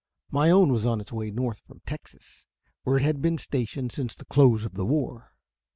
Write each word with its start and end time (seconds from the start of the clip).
My 0.31 0.49
own 0.49 0.71
was 0.71 0.83
on 0.83 0.99
its 0.99 1.11
way 1.13 1.29
north 1.29 1.59
from 1.59 1.81
Texas, 1.85 2.47
where 2.81 2.97
it 2.97 3.03
had 3.03 3.21
been 3.21 3.37
stationed 3.37 3.91
since 3.91 4.15
the 4.15 4.25
close 4.25 4.65
of 4.65 4.73
the 4.73 4.83
war. 4.87 5.35